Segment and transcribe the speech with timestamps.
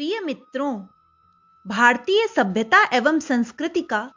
[0.00, 0.74] प्रिय मित्रों,
[1.66, 4.10] भारतीय सभ्यता एवं संस्कृति का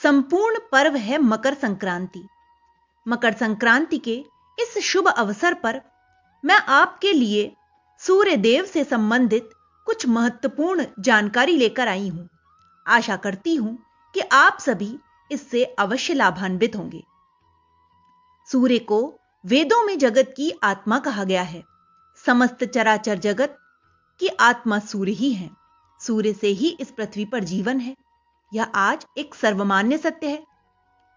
[0.00, 2.22] संपूर्ण पर्व है मकर संक्रांति।
[3.08, 4.14] मकर संक्रांति के
[4.58, 5.80] इस शुभ अवसर पर
[6.44, 7.52] मैं आपके लिए
[8.02, 9.50] सूर्य देव से संबंधित
[9.86, 12.28] कुछ महत्वपूर्ण जानकारी लेकर आई हूँ।
[12.86, 13.78] आशा करती हूँ
[14.14, 14.98] कि आप सभी
[15.30, 17.04] इससे अवश्य लाभान्वित होंगे।
[18.48, 21.64] सूर्य को वेदों में जगत की आत्मा कहा गया है।
[22.24, 23.58] समस्त चराचर जगत
[24.20, 25.50] की आत्मा सूर्य ही है।
[26.00, 27.96] सूर्य से ही इस पृथ्वी पर जीवन है।
[28.54, 30.44] यह आज एक सर्वमान्य सत्य है।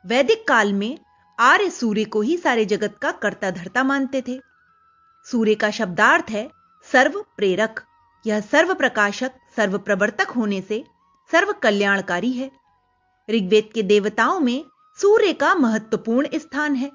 [0.05, 0.97] वैदिक काल में
[1.39, 4.39] आर्य सूर्य को ही सारे जगत का कर्ता धर्ता मानते थे।
[5.25, 6.49] सूर्य का शब्दार्थ है
[6.91, 7.83] सर्व प्रेरक
[8.25, 10.83] यह सर्व प्रकाशक सर्व प्रवर्तक होने से
[11.31, 12.51] सर्व कल्याणकारी है।
[13.29, 14.65] ऋग्वेद के देवताओं में
[14.97, 16.91] सूर्य का महत्वपूर्ण स्थान है।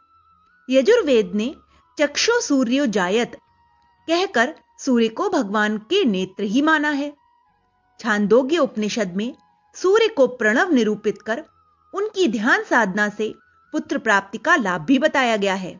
[0.71, 1.55] यजुर्वेद ने
[1.99, 3.37] चक्षु सूर्यो जायत
[4.09, 7.13] कहकर सूर्य को भगवान के नेत्र ही माना है।
[8.01, 9.35] छांदोग्य उपनिषद में
[9.77, 11.45] सूर्य को प्रणव निरूपित कर
[11.95, 13.33] उनकी ध्यान साधना से
[13.75, 15.79] पुत्र प्राप्ति का लाभ भी बताया गया है।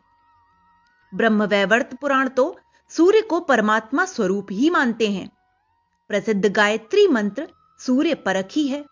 [1.13, 2.55] ब्रह्मवैवर्त पुराण तो
[2.91, 5.29] सूर्य को परमात्मा स्वरूप ही मानते हैं।
[6.09, 7.47] प्रसिद्ध गायत्री मंत्र
[7.79, 8.83] सूर्य परख ही है।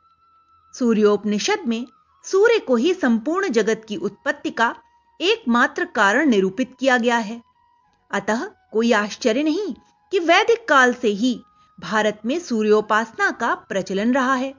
[0.73, 1.85] सूर्योपनिषद में
[2.25, 4.75] सूर्य को ही संपूर्ण जगत की उत्पत्ति का
[5.19, 7.41] एकमात्र कारण निरूपित किया गया है।
[8.11, 9.73] अतः कोई आश्चर्य नहीं
[10.13, 11.33] कि वैदिक काल से ही
[11.79, 14.51] भारत में सूर्योपासना का प्रचलन रहा है।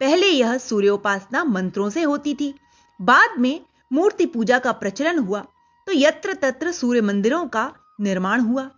[0.00, 2.52] पहले यह सूर्योपासना मंत्रों से होती थी,
[3.00, 5.40] बाद में मूर्ति पूजा का प्रचलन हुआ
[5.86, 8.68] तो यत्र तत्र सूर्य मंदिरों का निर्माण हुआ।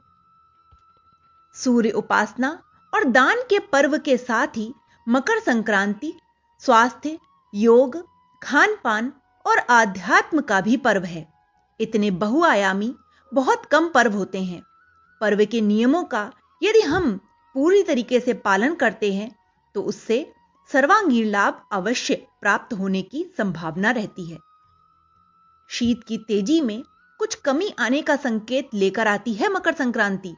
[1.56, 2.50] सूर्य उपासना
[2.92, 4.72] और दान के पर्व के साथ ही
[5.06, 6.12] मकर संक्रांति,
[6.62, 7.18] स्वास्थ्य,
[7.54, 7.98] योग
[8.42, 9.12] खान पान
[9.46, 11.26] और आध्यात्म का भी पर्व है।
[11.80, 12.94] इतने बहुआयामी,
[13.32, 14.62] बहुत कम पर्व होते हैं।
[15.20, 16.30] पर्व के नियमों का
[16.62, 17.12] यदि हम
[17.54, 19.30] पूरी तरीके से पालन करते हैं
[19.74, 20.24] तो उससे
[20.70, 24.38] सर्वांगीण लाभ अवश्य प्राप्त होने की संभावना रहती है।
[25.70, 26.82] शीत की तेज़ी में
[27.20, 30.34] कुछ कमी आने का संकेत लेकर आती है मकर संक्रांति।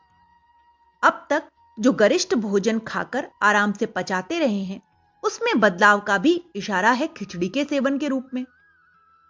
[1.03, 1.49] अब तक
[1.79, 4.81] जो गरिष्ठ भोजन खाकर आराम से पचाते रहे हैं,
[5.23, 8.45] उसमें बदलाव का भी इशारा है खिचड़ी के सेवन के रूप में।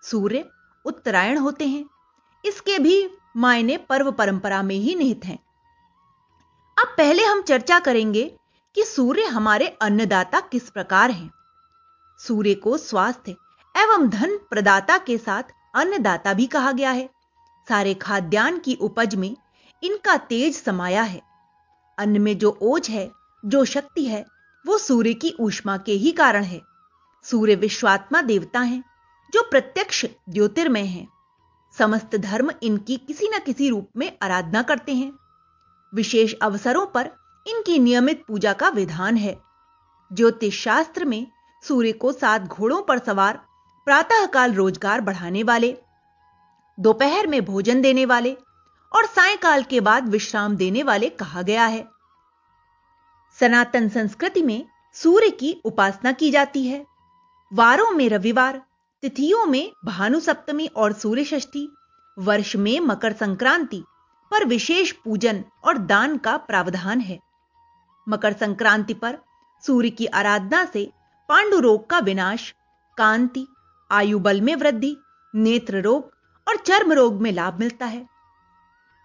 [0.03, 0.45] सूर्य
[0.84, 1.84] उत्तरायण होते हैं,
[2.45, 5.39] इसके भी मायने पर्व परंपरा में ही निहित हैं।
[6.78, 8.39] अब पहले हम चर्चा करेंगे
[8.75, 11.31] कि सूर्य हमारे अन्नदाता किस प्रकार हैं।
[12.19, 13.37] सूर्य को स्वास्थ्य
[13.77, 15.43] एवं धन प्रदाता के साथ
[15.75, 17.11] अन्नदाता भी कहा गया है।
[17.69, 19.37] सारे खाद्यान्न की उपज में
[19.83, 21.22] इनका तेज समाया है।
[21.99, 23.12] अन्न में जो ओज है,
[23.45, 24.27] जो शक्ति है,
[24.66, 26.62] वो सूर्य की ऊष्मा के ही कारण है।
[27.25, 28.84] सूर्य विश्वात्मा देवता हैं,
[29.33, 31.09] जो प्रत्यक्ष ज्योतिर्मय हैं।
[31.78, 35.28] समस्त धर्म इनकी किसी न किसी रूप में आराधना करते हैं।
[35.93, 37.10] विशेष अवसरों पर
[37.47, 39.38] इनकी नियमित पूजा का विधान है।
[40.10, 41.26] ज्योतिष शास्त्र में
[41.65, 43.41] सूर्य को सात घोड़ों पर सवार,
[43.87, 45.77] प्रातःकाल रोज़गार बढ़ाने वाले,
[46.78, 48.37] दोपहर में भोजन देने वाले
[48.93, 51.87] और सायकाल के बाद विश्राम देने वाले कहा गया है।
[53.38, 56.84] सनातन संस्कृति में सूर्य की उपासना की जाती है।
[57.53, 58.62] वारों में रविवार,
[59.03, 61.69] तिथियों में भानु सप्तमी और सूर्य षष्ठी,
[62.16, 63.84] वर्ष में मकर संक्रांति
[64.31, 67.19] पर विशेष पूजन और दान का प्रावधान है।
[68.09, 69.19] मकर संक्रांति पर
[69.66, 70.93] सूर्य की आराधना से
[71.28, 72.55] पांडु रोग का विनाश,
[72.97, 73.47] कांति,
[73.91, 74.97] आयु बल में वृद्धि,
[75.34, 76.12] नेत्र रोग
[76.49, 78.06] और चर्म रोग में लाभ मिलता है।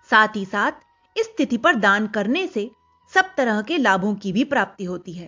[0.09, 0.71] साथ ही साथ
[1.17, 2.71] इस तिथि पर दान करने से
[3.13, 5.27] सब तरह के लाभों की भी प्राप्ति होती है।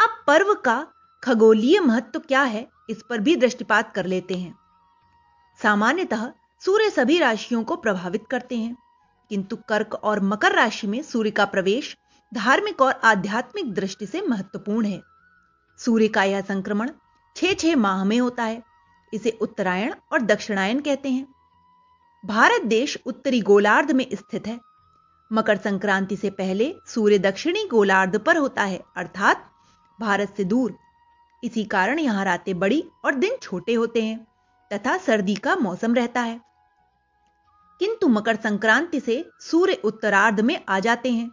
[0.00, 0.86] अब पर्व का
[1.24, 4.58] खगोलीय महत्व क्या है, इस पर भी दृष्टिपात कर लेते हैं।
[5.62, 6.32] सामान्यतः
[6.64, 8.76] सूर्य सभी राशियों को प्रभावित करते हैं।
[9.30, 11.96] किंतु कर्क और मकर राशि में सूर्य का प्रवेश
[12.34, 15.02] धार्मिक और आध्यात्मिक दृष्टि से महत्वपूर्ण है।
[15.78, 16.90] सूर्य का यह संक्रमण
[17.36, 18.62] छह छह माह में होता है।
[19.14, 21.34] इसे उत्तरायण और दक्षिणायन कहते हैं।
[22.26, 24.60] भारत देश उत्तरी गोलार्ध में स्थित है।
[25.32, 29.50] मकर संक्रांति से पहले सूर्य दक्षिणी गोलार्ध पर होता है, अर्थात
[30.00, 30.78] भारत से दूर।
[31.44, 34.26] इसी कारण यहाँ रातें बड़ी और दिन छोटे होते हैं,
[34.72, 36.53] तथा सर्दी का मौसम रहता है।
[37.84, 41.30] किंतु मकर संक्रांति से सूर्य उत्तरार्ध में आ जाते हैं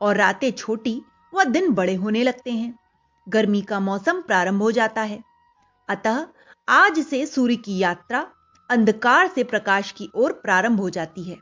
[0.00, 1.02] और रातें छोटी
[1.34, 2.78] व दिन बड़े होने लगते हैं।
[3.28, 5.24] गर्मी का मौसम प्रारंभ हो जाता है।
[5.88, 6.26] अतः
[6.68, 8.30] आज से सूर्य की यात्रा
[8.70, 11.36] अंधकार से प्रकाश की ओर प्रारंभ हो जाती है।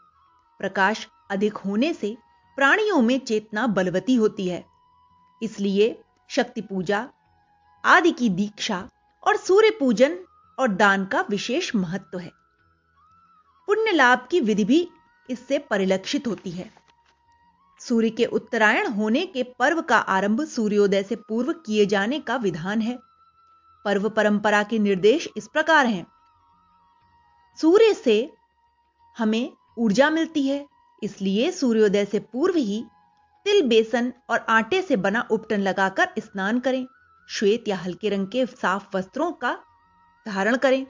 [0.59, 2.17] प्रकाश अधिक होने से
[2.56, 4.64] प्राणियों में चेतना बलवती होती है।
[5.43, 7.09] इसलिए शक्ति पूजा,
[7.85, 8.88] आदि की दीक्षा
[9.26, 10.19] और सूर्य पूजन
[10.59, 12.46] और दान का विशेष महत्व है।
[13.67, 14.89] पुण्य लाभ की विधि भी
[15.31, 16.71] इससे परिलक्षित होती है।
[17.81, 22.81] सूर्य के उत्तरायण होने के पर्व का आरंभ सूर्योदय से पूर्व किए जाने का विधान
[22.81, 22.99] है।
[23.85, 26.07] पर्व परंपरा के निर्देश इस प्रकार हैं।
[27.59, 28.33] सूर्य से
[29.17, 30.67] हमें ऊर्जा मिलती है,
[31.03, 32.85] इसलिए सूर्योदय से पूर्व ही
[33.47, 36.87] तिल, बेसन और आटे से बना उपटन लगाकर स्नान करें।
[37.29, 39.59] श्वेत या हल्के रंग के साफ़ वस्त्रों का
[40.27, 40.87] धारण करें।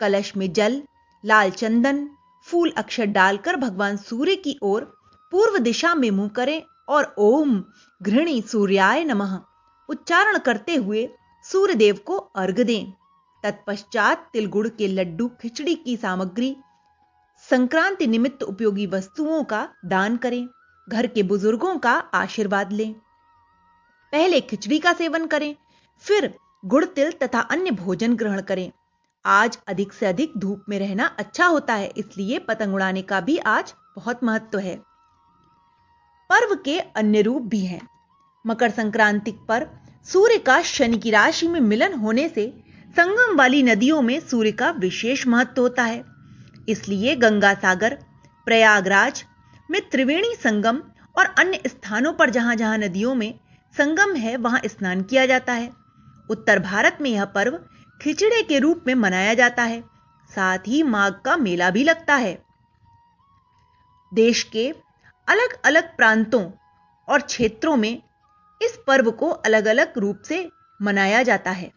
[0.00, 0.82] कलश में जल
[1.24, 2.08] लाल चंदन,
[2.48, 4.84] फूल अक्षर डालकर भगवान सूर्य की ओर
[5.32, 7.62] पूर्व दिशा में मुँह करें और ओम
[8.00, 9.38] घृणी सूर्याय नमः
[9.88, 11.08] उच्चारण करते हुए
[11.44, 12.92] सूर्यदेव को अर्घ दें।
[13.44, 16.56] तत्पश्चात तिलगुड़ के लड्डू, खिचड़ी की सामग्री,
[17.50, 20.46] संक्रांति निमित्त उपयोगी वस्तुओं का दान करें,
[20.88, 22.92] घर के बुज़ुर्गों का आशीर्वाद लें।
[24.12, 25.54] पहले खिचड़ी का सेवन करें,
[26.04, 26.34] फिर
[26.64, 28.70] गुड़, तिल तथा अन्य भोजन ग्रहण करें।
[29.24, 33.36] आज अधिक से अधिक धूप में रहना अच्छा होता है, इसलिए पतंग उड़ाने का भी
[33.38, 34.76] आज बहुत महत्व है।
[36.30, 37.80] पर्व के अन्य रूप भी हैं।
[38.44, 39.66] मकर संक्रांति पर
[40.06, 42.46] सूर्य का शनि की राशि में मिलन होने से
[42.96, 46.04] संगम वाली नदियों में सूर्य का विशेष महत्व होता है।
[46.68, 47.98] इसलिए गंगा सागर,
[48.46, 49.24] प्रयागराज
[49.70, 50.82] में त्रिवेणी संगम
[51.16, 53.32] और अन्य स्थानों पर जहाँ जहाँ नदियों में
[53.74, 55.70] संगम है, वहाँ स्नान किया जाता है।
[56.30, 57.58] उत्तर भारत में यह पर्व
[58.02, 59.80] खिचड़े के रूप में मनाया जाता है।
[60.30, 62.44] साथ ही माघ का मेला भी लगता है।
[64.14, 64.74] देश के
[65.28, 66.50] अलग अलग प्रांतों
[67.08, 68.02] और क्षेत्रों में
[68.62, 70.48] इस पर्व को अलग अलग रूप से
[70.82, 71.72] मनाया जाता है।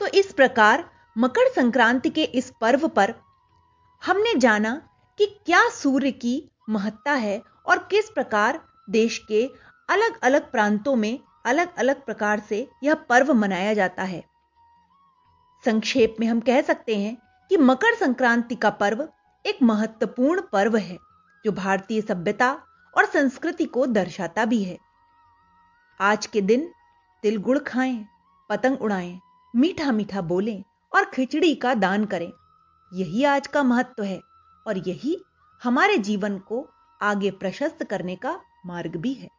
[0.00, 3.14] तो इस प्रकार मकर संक्रांति के इस पर्व पर
[4.02, 4.88] हमने जाना
[5.18, 8.60] कि क्या सूर्य की महत्ता है और किस प्रकार
[8.90, 9.46] देश के
[9.88, 14.35] अलग अलग प्रांतों में अलग अलग प्रकार से यह पर्व मनाया जाता है।
[15.66, 17.16] संक्षेप में हम कह सकते हैं
[17.50, 19.08] कि मकर संक्रांति का पर्व
[19.44, 20.98] एक महत्वपूर्ण पर्व है,
[21.44, 22.50] जो भारतीय सभ्यता
[22.94, 24.78] और संस्कृति को दर्शाता भी है।
[26.00, 26.70] आज के दिन
[27.22, 28.04] तिल गुड़ खाएँ,
[28.50, 29.18] पतंग उड़ाएँ
[29.54, 32.32] मीठा मीठा बोलें और खिचड़ी का दान करें।
[32.92, 34.20] यही आज का महत्व है
[34.66, 35.16] और यही
[35.62, 36.66] हमारे जीवन को
[37.02, 39.35] आगे प्रशस्त करने का मार्ग भी है।